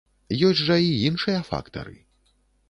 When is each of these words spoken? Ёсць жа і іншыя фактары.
Ёсць 0.47 0.63
жа 0.69 0.77
і 0.83 0.87
іншыя 1.09 1.45
фактары. 1.51 1.95